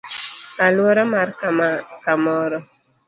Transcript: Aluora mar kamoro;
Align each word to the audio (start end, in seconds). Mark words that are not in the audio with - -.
Aluora 0.65 1.03
mar 1.13 1.29
kamoro; 2.03 2.59